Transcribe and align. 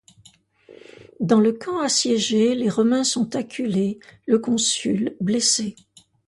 Dans 1.19 1.39
le 1.39 1.51
camp 1.53 1.77
assiégé, 1.79 2.55
les 2.55 2.69
Romains 2.69 3.03
sont 3.03 3.35
acculés, 3.35 3.99
le 4.25 4.39
consul 4.39 5.15
blessé. 5.21 5.75